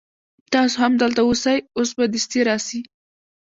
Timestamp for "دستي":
2.13-2.39